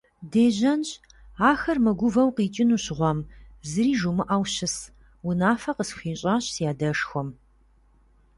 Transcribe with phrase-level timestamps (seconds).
[0.31, 0.89] Дежьэнщ,
[1.51, 3.19] ахэр мыгувэу къикӀынущ гъуэм,
[3.69, 4.75] зыри жумыӀэу щыс,-
[5.27, 7.29] унафэ къысхуищӀащ си адэшхуэм.